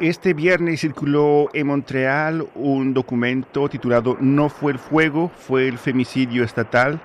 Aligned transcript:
Este 0.00 0.32
viernes 0.32 0.80
circuló 0.80 1.50
en 1.52 1.66
Montreal 1.66 2.46
un 2.54 2.94
documento 2.94 3.68
titulado 3.68 4.16
No 4.18 4.48
fue 4.48 4.72
el 4.72 4.78
fuego, 4.78 5.28
fue 5.28 5.68
el 5.68 5.76
femicidio 5.76 6.42
estatal 6.42 7.00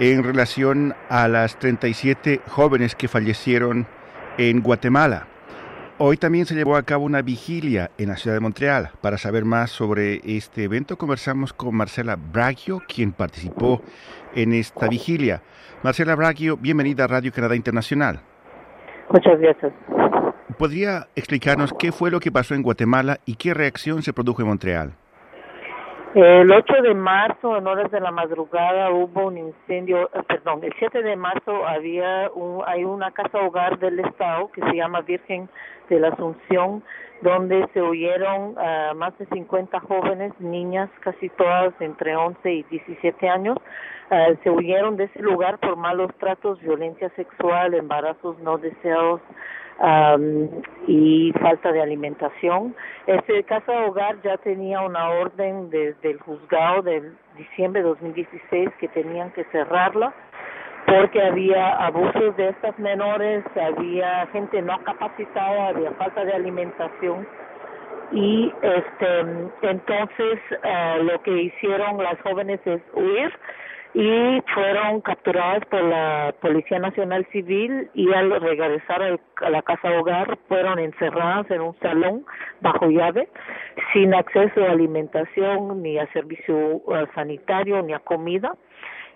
en 0.00 0.24
relación 0.24 0.94
a 1.08 1.28
las 1.28 1.56
37 1.60 2.40
jóvenes 2.48 2.96
que 2.96 3.06
fallecieron 3.06 3.86
en 4.36 4.62
Guatemala. 4.62 5.28
Hoy 5.98 6.16
también 6.16 6.44
se 6.44 6.56
llevó 6.56 6.74
a 6.74 6.82
cabo 6.82 7.04
una 7.04 7.22
vigilia 7.22 7.92
en 7.98 8.08
la 8.08 8.16
ciudad 8.16 8.34
de 8.34 8.40
Montreal. 8.40 8.90
Para 9.00 9.16
saber 9.16 9.44
más 9.44 9.70
sobre 9.70 10.20
este 10.24 10.64
evento 10.64 10.98
conversamos 10.98 11.52
con 11.52 11.76
Marcela 11.76 12.16
Bragio, 12.16 12.80
quien 12.88 13.12
participó 13.12 13.80
en 14.34 14.54
esta 14.54 14.88
vigilia. 14.88 15.40
Marcela 15.84 16.16
Bragio, 16.16 16.56
bienvenida 16.56 17.04
a 17.04 17.06
Radio 17.06 17.30
Canadá 17.30 17.54
Internacional. 17.54 18.18
Muchas 19.08 19.38
gracias. 19.38 19.72
¿Podría 20.52 21.06
explicarnos 21.16 21.72
qué 21.78 21.92
fue 21.92 22.10
lo 22.10 22.20
que 22.20 22.30
pasó 22.30 22.54
en 22.54 22.62
Guatemala 22.62 23.18
y 23.26 23.36
qué 23.36 23.54
reacción 23.54 24.02
se 24.02 24.12
produjo 24.12 24.42
en 24.42 24.48
Montreal? 24.48 24.92
El 26.14 26.52
8 26.52 26.82
de 26.82 26.94
marzo, 26.94 27.56
en 27.56 27.66
horas 27.66 27.90
de 27.90 27.98
la 27.98 28.10
madrugada, 28.10 28.90
hubo 28.90 29.28
un 29.28 29.38
incendio, 29.38 30.10
eh, 30.12 30.22
perdón, 30.28 30.60
el 30.62 30.72
7 30.78 31.02
de 31.02 31.16
marzo 31.16 31.66
había 31.66 32.30
un, 32.34 32.62
hay 32.66 32.84
una 32.84 33.12
casa 33.12 33.38
hogar 33.38 33.78
del 33.78 33.98
Estado 33.98 34.50
que 34.52 34.60
se 34.60 34.76
llama 34.76 35.00
Virgen 35.00 35.48
de 35.88 36.00
la 36.00 36.08
Asunción, 36.08 36.82
donde 37.22 37.68
se 37.72 37.82
huyeron 37.82 38.56
uh, 38.56 38.94
más 38.96 39.16
de 39.18 39.26
50 39.26 39.80
jóvenes, 39.80 40.32
niñas, 40.40 40.90
casi 41.00 41.28
todas 41.30 41.72
entre 41.80 42.16
11 42.16 42.52
y 42.52 42.62
17 42.64 43.28
años, 43.28 43.56
uh, 44.10 44.34
se 44.42 44.50
huyeron 44.50 44.96
de 44.96 45.04
ese 45.04 45.20
lugar 45.20 45.58
por 45.58 45.76
malos 45.76 46.10
tratos, 46.18 46.60
violencia 46.60 47.10
sexual, 47.10 47.74
embarazos 47.74 48.38
no 48.40 48.58
deseados, 48.58 49.20
um, 49.78 50.48
y 50.86 51.32
falta 51.40 51.72
de 51.72 51.80
alimentación. 51.80 52.74
Este 53.06 53.42
casa 53.44 53.86
hogar 53.86 54.20
ya 54.22 54.36
tenía 54.38 54.80
una 54.80 55.10
orden 55.10 55.70
desde 55.70 56.10
el 56.10 56.20
juzgado 56.20 56.82
del 56.82 57.16
diciembre 57.36 57.82
de 57.82 57.88
2016 57.88 58.70
que 58.78 58.88
tenían 58.88 59.30
que 59.32 59.44
cerrarla 59.44 60.12
porque 60.92 61.22
había 61.22 61.70
abusos 61.86 62.36
de 62.36 62.50
estas 62.50 62.78
menores, 62.78 63.42
había 63.56 64.26
gente 64.26 64.60
no 64.60 64.78
capacitada, 64.84 65.68
había 65.68 65.90
falta 65.92 66.24
de 66.24 66.34
alimentación. 66.34 67.26
Y 68.12 68.52
este 68.60 69.20
entonces 69.62 70.38
uh, 70.50 71.02
lo 71.02 71.22
que 71.22 71.44
hicieron 71.44 71.96
las 72.02 72.20
jóvenes 72.20 72.60
es 72.66 72.82
huir 72.92 73.32
y 73.94 74.42
fueron 74.52 75.00
capturadas 75.00 75.64
por 75.70 75.82
la 75.82 76.34
Policía 76.40 76.78
Nacional 76.78 77.26
Civil 77.32 77.90
y 77.94 78.12
al 78.12 78.38
regresar 78.40 79.18
a 79.36 79.50
la 79.50 79.62
casa 79.62 79.98
hogar 79.98 80.38
fueron 80.48 80.78
encerradas 80.78 81.50
en 81.50 81.62
un 81.62 81.78
salón 81.80 82.26
bajo 82.60 82.90
llave 82.90 83.28
sin 83.94 84.14
acceso 84.14 84.62
a 84.62 84.72
alimentación 84.72 85.82
ni 85.82 85.98
a 85.98 86.06
servicio 86.12 86.54
uh, 86.56 87.06
sanitario 87.14 87.80
ni 87.82 87.94
a 87.94 87.98
comida 87.98 88.54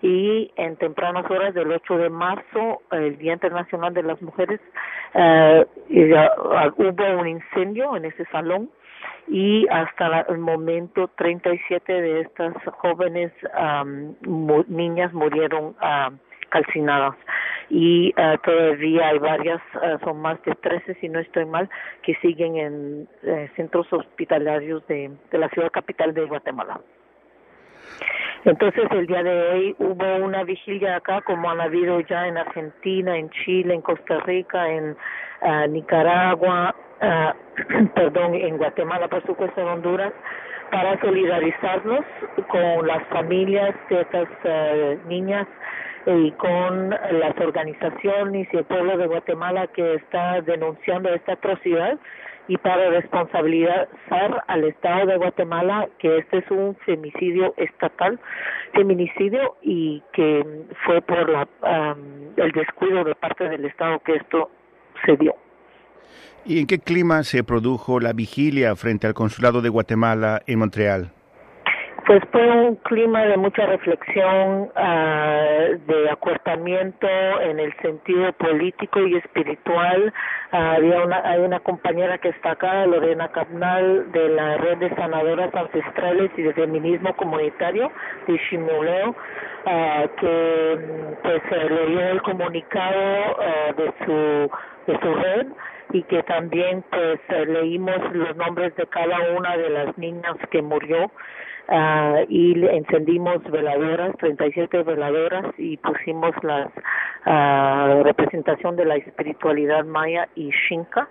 y 0.01 0.51
en 0.55 0.75
tempranas 0.77 1.29
horas 1.29 1.53
del 1.53 1.71
8 1.71 1.97
de 1.97 2.09
marzo, 2.09 2.81
el 2.91 3.17
Día 3.17 3.33
Internacional 3.33 3.93
de 3.93 4.03
las 4.03 4.21
Mujeres, 4.21 4.59
uh, 5.13 5.63
hubo 5.89 7.19
un 7.19 7.27
incendio 7.27 7.95
en 7.95 8.05
ese 8.05 8.25
salón 8.31 8.69
y 9.27 9.67
hasta 9.69 10.21
el 10.21 10.37
momento 10.37 11.09
37 11.17 12.01
de 12.01 12.21
estas 12.21 12.53
jóvenes 12.79 13.31
niñas 14.67 15.13
murieron 15.13 15.75
calcinadas 16.49 17.15
y 17.69 18.13
uh, 18.17 18.37
todavía 18.43 19.09
hay 19.09 19.19
varias, 19.19 19.61
uh, 19.75 19.99
son 20.03 20.21
más 20.21 20.41
de 20.43 20.55
13 20.55 20.95
si 20.95 21.09
no 21.09 21.19
estoy 21.19 21.45
mal, 21.45 21.69
que 22.01 22.15
siguen 22.15 22.55
en 22.55 23.07
eh, 23.23 23.49
centros 23.55 23.91
hospitalarios 23.91 24.85
de 24.87 25.11
la 25.31 25.49
ciudad 25.49 25.71
capital 25.71 26.13
de 26.13 26.25
Guatemala. 26.25 26.79
Entonces 28.45 28.83
el 28.91 29.07
día 29.07 29.23
de 29.23 29.49
hoy 29.49 29.75
hubo 29.79 30.15
una 30.25 30.43
vigilia 30.43 30.97
acá 30.97 31.21
como 31.21 31.49
han 31.49 31.61
habido 31.61 31.99
ya 32.01 32.27
en 32.27 32.37
Argentina, 32.37 33.17
en 33.17 33.29
Chile, 33.29 33.73
en 33.73 33.81
Costa 33.81 34.19
Rica, 34.19 34.69
en 34.69 34.95
uh, 35.41 35.67
Nicaragua, 35.69 36.75
uh, 37.01 37.87
perdón, 37.95 38.35
en 38.35 38.57
Guatemala, 38.57 39.07
por 39.07 39.25
supuesto, 39.25 39.61
en 39.61 39.67
Honduras, 39.67 40.13
para 40.71 40.99
solidarizarnos 41.01 42.05
con 42.49 42.87
las 42.87 43.03
familias 43.07 43.75
de 43.89 44.01
estas 44.01 44.27
uh, 44.43 45.07
niñas 45.07 45.47
y 46.05 46.31
con 46.31 46.89
las 46.89 47.37
organizaciones 47.39 48.47
y 48.53 48.57
el 48.57 48.63
pueblo 48.63 48.97
de 48.97 49.07
Guatemala 49.07 49.67
que 49.67 49.95
está 49.95 50.41
denunciando 50.41 51.13
esta 51.13 51.33
atrocidad 51.33 51.97
y 52.47 52.57
para 52.57 52.89
responsabilizar 52.89 54.43
al 54.47 54.63
Estado 54.63 55.07
de 55.07 55.17
Guatemala 55.17 55.87
que 55.99 56.19
este 56.19 56.37
es 56.39 56.51
un 56.51 56.75
femicidio 56.85 57.53
estatal, 57.57 58.19
feminicidio 58.73 59.55
y 59.61 60.01
que 60.13 60.45
fue 60.85 61.01
por 61.01 61.29
la, 61.29 61.47
el 62.37 62.51
descuido 62.51 63.03
de 63.03 63.15
parte 63.15 63.49
del 63.49 63.65
Estado 63.65 63.99
que 63.99 64.15
esto 64.15 64.49
se 65.05 65.17
dio. 65.17 65.35
¿Y 66.45 66.61
en 66.61 66.67
qué 66.67 66.79
clima 66.79 67.23
se 67.23 67.43
produjo 67.43 67.99
la 67.99 68.13
vigilia 68.13 68.75
frente 68.75 69.05
al 69.05 69.13
Consulado 69.13 69.61
de 69.61 69.67
Guatemala 69.69 70.41
en 70.47 70.59
Montreal? 70.59 71.11
Pues 72.05 72.21
fue 72.31 72.49
un 72.49 72.77
clima 72.77 73.25
de 73.25 73.35
mucha 73.35 73.65
reflexión, 73.65 74.61
uh, 74.61 74.69
de 75.87 76.09
acuerpamiento 76.09 77.07
en 77.41 77.59
el 77.59 77.73
sentido 77.81 78.31
político 78.33 78.99
y 78.99 79.15
espiritual. 79.15 80.13
Había 80.51 81.01
una, 81.03 81.21
hay 81.23 81.39
una 81.39 81.59
compañera 81.61 82.17
que 82.17 82.29
está 82.29 82.51
acá, 82.51 82.85
Lorena 82.85 83.29
Capnal, 83.29 84.11
de 84.11 84.29
la 84.29 84.57
Red 84.57 84.77
de 84.77 84.95
Sanadoras 84.95 85.53
Ancestrales 85.55 86.31
y 86.37 86.43
de 86.43 86.53
Feminismo 86.53 87.15
Comunitario 87.15 87.91
de 88.27 88.37
Shimuleo, 88.37 89.09
uh, 89.09 90.07
que 90.19 90.79
pues 91.23 91.41
leyó 91.51 91.99
el 92.01 92.21
comunicado 92.21 93.37
de 93.77 93.93
su 94.05 94.51
de 94.87 94.99
su 94.99 95.13
red 95.15 95.47
y 95.91 96.03
que 96.03 96.23
también 96.23 96.83
pues 96.89 97.19
leímos 97.47 97.97
los 98.13 98.35
nombres 98.35 98.75
de 98.75 98.87
cada 98.87 99.17
una 99.31 99.55
de 99.57 99.69
las 99.69 99.97
niñas 99.97 100.35
que 100.51 100.61
murió 100.61 101.11
uh, 101.69 102.25
y 102.29 102.65
encendimos 102.67 103.43
veladoras, 103.51 104.15
37 104.17 104.83
veladoras 104.83 105.45
y 105.57 105.77
pusimos 105.77 106.31
la 106.43 106.69
uh, 107.25 108.03
representación 108.03 108.75
de 108.75 108.85
la 108.85 108.95
espiritualidad 108.95 109.85
maya 109.85 110.27
y 110.35 110.49
shinka. 110.51 111.07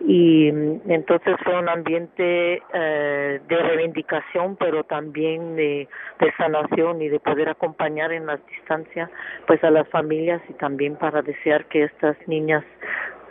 Y 0.00 0.52
mm, 0.52 0.90
entonces 0.90 1.36
fue 1.42 1.58
un 1.58 1.68
ambiente 1.68 2.62
uh, 2.68 3.46
de 3.48 3.56
reivindicación 3.62 4.56
pero 4.56 4.84
también 4.84 5.56
de, 5.56 5.88
de 6.20 6.32
sanación 6.36 7.00
y 7.00 7.08
de 7.08 7.18
poder 7.18 7.48
acompañar 7.48 8.12
en 8.12 8.26
la 8.26 8.36
distancia 8.36 9.10
pues 9.46 9.62
a 9.64 9.70
las 9.70 9.88
familias 9.88 10.42
y 10.48 10.52
también 10.54 10.96
para 10.96 11.22
desear 11.22 11.64
que 11.66 11.84
estas 11.84 12.16
niñas 12.28 12.64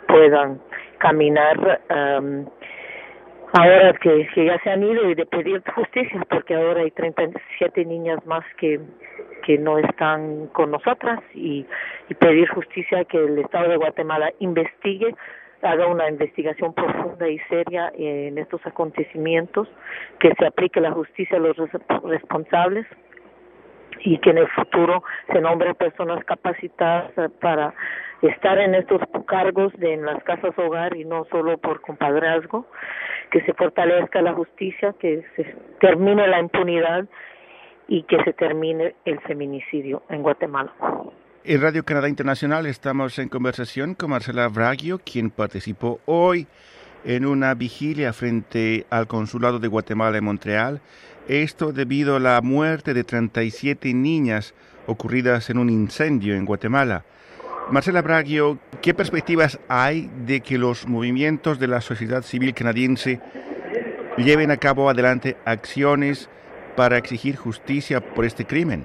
puedan 0.08 0.60
caminar 0.98 1.80
um, 1.90 2.46
ahora 3.52 3.92
que, 3.94 4.26
que 4.34 4.44
ya 4.44 4.58
se 4.60 4.70
han 4.70 4.82
ido 4.82 5.08
y 5.10 5.14
de 5.14 5.26
pedir 5.26 5.62
justicia 5.74 6.20
porque 6.28 6.54
ahora 6.54 6.82
hay 6.82 6.90
37 6.90 7.84
niñas 7.84 8.24
más 8.26 8.44
que 8.58 8.80
que 9.44 9.58
no 9.58 9.78
están 9.78 10.48
con 10.48 10.72
nosotras 10.72 11.20
y, 11.32 11.64
y 12.08 12.14
pedir 12.14 12.48
justicia 12.48 13.04
que 13.04 13.16
el 13.16 13.38
Estado 13.38 13.68
de 13.68 13.76
Guatemala 13.76 14.32
investigue 14.40 15.14
haga 15.62 15.86
una 15.86 16.08
investigación 16.08 16.74
profunda 16.74 17.28
y 17.28 17.38
seria 17.48 17.92
en 17.96 18.38
estos 18.38 18.64
acontecimientos, 18.66 19.68
que 20.18 20.32
se 20.38 20.46
aplique 20.46 20.80
la 20.80 20.92
justicia 20.92 21.36
a 21.36 21.40
los 21.40 21.56
responsables 22.04 22.86
y 24.00 24.18
que 24.18 24.30
en 24.30 24.38
el 24.38 24.48
futuro 24.48 25.02
se 25.32 25.40
nombren 25.40 25.74
personas 25.74 26.24
capacitadas 26.24 27.12
para 27.40 27.74
estar 28.22 28.58
en 28.58 28.74
estos 28.74 29.00
cargos 29.26 29.72
de 29.78 29.94
en 29.94 30.04
las 30.04 30.22
casas 30.24 30.56
hogar 30.58 30.96
y 30.96 31.04
no 31.04 31.26
solo 31.30 31.58
por 31.58 31.80
compadrazgo, 31.80 32.66
que 33.30 33.42
se 33.42 33.52
fortalezca 33.54 34.22
la 34.22 34.32
justicia, 34.32 34.94
que 34.98 35.24
se 35.36 35.44
termine 35.80 36.26
la 36.26 36.40
impunidad 36.40 37.06
y 37.88 38.02
que 38.04 38.22
se 38.24 38.32
termine 38.32 38.94
el 39.04 39.20
feminicidio 39.20 40.02
en 40.08 40.22
Guatemala. 40.22 40.72
En 41.44 41.62
Radio 41.62 41.84
Canadá 41.84 42.08
Internacional 42.08 42.66
estamos 42.66 43.18
en 43.18 43.28
conversación 43.28 43.94
con 43.94 44.10
Marcela 44.10 44.48
Bragio, 44.48 44.98
quien 44.98 45.30
participó 45.30 46.00
hoy 46.06 46.48
en 47.04 47.26
una 47.26 47.54
vigilia 47.54 48.12
frente 48.12 48.86
al 48.90 49.06
Consulado 49.06 49.58
de 49.58 49.68
Guatemala 49.68 50.18
en 50.18 50.24
Montreal. 50.24 50.80
Esto 51.28 51.72
debido 51.72 52.16
a 52.16 52.20
la 52.20 52.40
muerte 52.40 52.94
de 52.94 53.04
37 53.04 53.92
niñas 53.94 54.54
ocurridas 54.86 55.50
en 55.50 55.58
un 55.58 55.70
incendio 55.70 56.34
en 56.34 56.44
Guatemala. 56.44 57.04
Marcela 57.70 58.00
Bragio, 58.00 58.58
¿qué 58.80 58.94
perspectivas 58.94 59.58
hay 59.68 60.08
de 60.24 60.40
que 60.40 60.56
los 60.56 60.86
movimientos 60.86 61.58
de 61.58 61.66
la 61.66 61.80
sociedad 61.80 62.22
civil 62.22 62.54
canadiense 62.54 63.20
lleven 64.16 64.50
a 64.50 64.56
cabo 64.56 64.88
adelante 64.88 65.36
acciones 65.44 66.28
para 66.76 66.96
exigir 66.96 67.36
justicia 67.36 68.00
por 68.00 68.24
este 68.24 68.44
crimen? 68.44 68.84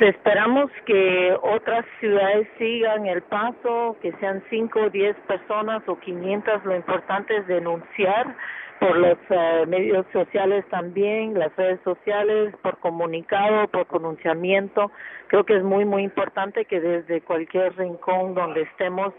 Esperamos 0.00 0.70
que 0.86 1.36
otras 1.42 1.84
ciudades 2.00 2.48
sigan 2.58 3.06
el 3.06 3.22
paso, 3.22 3.96
que 4.00 4.12
sean 4.20 4.42
5 4.50 4.80
o 4.80 4.90
10 4.90 5.16
personas 5.26 5.82
o 5.86 5.98
500. 5.98 6.64
Lo 6.64 6.76
importante 6.76 7.36
es 7.36 7.46
denunciar 7.46 8.34
por 8.80 8.96
los 8.96 9.18
eh, 9.28 9.66
medios 9.68 10.06
sociales 10.12 10.64
también, 10.70 11.38
las 11.38 11.54
redes 11.56 11.80
sociales, 11.84 12.54
por 12.62 12.78
comunicado, 12.78 13.68
por 13.68 13.86
pronunciamiento. 13.86 14.90
Creo 15.28 15.44
que 15.44 15.56
es 15.56 15.62
muy, 15.62 15.84
muy 15.84 16.02
importante 16.02 16.64
que 16.64 16.80
desde 16.80 17.20
cualquier 17.20 17.76
rincón 17.76 18.34
donde 18.34 18.62
estemos 18.62 19.12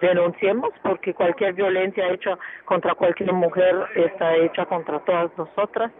denunciemos 0.00 0.70
porque 0.82 1.12
cualquier 1.12 1.52
violencia 1.52 2.08
hecha 2.08 2.38
contra 2.64 2.94
cualquier 2.94 3.32
mujer 3.32 3.74
está 3.96 4.34
hecha 4.36 4.64
contra 4.66 5.00
todas 5.00 5.30
nosotras. 5.36 5.90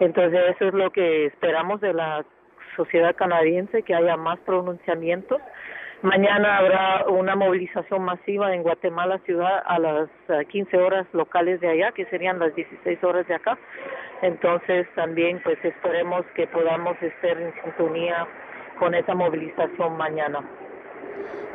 Entonces 0.00 0.40
eso 0.54 0.68
es 0.68 0.74
lo 0.74 0.90
que 0.90 1.26
esperamos 1.26 1.80
de 1.80 1.92
la 1.92 2.24
sociedad 2.76 3.14
canadiense, 3.16 3.82
que 3.82 3.94
haya 3.94 4.16
más 4.16 4.38
pronunciamientos. 4.40 5.40
Mañana 6.02 6.58
habrá 6.58 7.06
una 7.06 7.36
movilización 7.36 8.02
masiva 8.02 8.52
en 8.52 8.64
Guatemala 8.64 9.20
ciudad 9.24 9.62
a 9.64 9.78
las 9.78 10.08
15 10.48 10.76
eh, 10.76 10.80
horas 10.80 11.06
locales 11.12 11.60
de 11.60 11.68
allá, 11.68 11.92
que 11.92 12.06
serían 12.06 12.40
las 12.40 12.54
16 12.56 13.04
horas 13.04 13.26
de 13.28 13.34
acá. 13.34 13.56
Entonces 14.22 14.86
también 14.96 15.40
pues 15.44 15.64
esperemos 15.64 16.26
que 16.34 16.48
podamos 16.48 17.00
estar 17.00 17.40
en 17.40 17.54
sintonía 17.62 18.26
con 18.80 18.94
esa 18.94 19.14
movilización 19.14 19.96
mañana. 19.96 20.40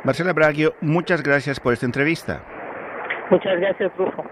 Marcela 0.04 0.32
Braguio, 0.32 0.72
muchas 0.80 1.22
gracias 1.22 1.60
por 1.60 1.74
esta 1.74 1.84
entrevista. 1.84 2.42
Muchas 3.30 3.60
gracias, 3.60 3.94
Rufo. 3.98 4.24